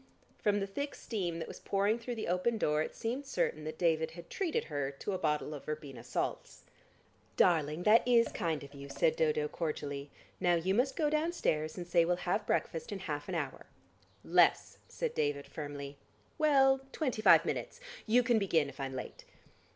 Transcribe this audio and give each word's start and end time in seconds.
From 0.39 0.59
the 0.59 0.65
thick 0.65 0.95
steam 0.95 1.37
that 1.37 1.47
was 1.47 1.59
pouring 1.59 1.99
through 1.99 2.15
the 2.15 2.27
open 2.27 2.57
door 2.57 2.81
it 2.81 2.95
seemed 2.95 3.27
certain 3.27 3.65
that 3.65 3.77
David 3.77 4.09
had 4.09 4.31
treated 4.31 4.63
her 4.63 4.89
to 4.89 5.11
a 5.11 5.19
bottle 5.19 5.53
of 5.53 5.65
verbena 5.65 6.03
salts. 6.03 6.63
"Darling, 7.37 7.83
that 7.83 8.01
is 8.07 8.27
kind 8.29 8.63
of 8.63 8.73
you," 8.73 8.89
said 8.89 9.15
Dodo 9.15 9.47
cordially. 9.47 10.09
"Now 10.39 10.55
you 10.55 10.73
must 10.73 10.95
go 10.95 11.07
downstairs, 11.11 11.77
and 11.77 11.85
say 11.87 12.03
we'll 12.03 12.15
have 12.15 12.47
breakfast 12.47 12.91
in 12.91 12.97
half 12.97 13.29
an 13.29 13.35
hour." 13.35 13.67
"Less," 14.23 14.79
said 14.87 15.13
David 15.13 15.45
firmly. 15.45 15.97
"Well, 16.39 16.81
twenty 16.91 17.21
five 17.21 17.45
minutes. 17.45 17.79
You 18.07 18.23
can 18.23 18.39
begin 18.39 18.69
if 18.69 18.79
I'm 18.79 18.95
late." 18.95 19.23